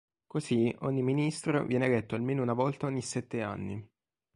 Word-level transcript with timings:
Così 0.25 0.75
ogni 0.79 1.03
ministro 1.03 1.63
viene 1.63 1.85
eletto 1.85 2.15
almeno 2.15 2.41
una 2.41 2.53
volta 2.53 2.87
ogni 2.87 3.03
sette 3.03 3.43
anni. 3.43 3.87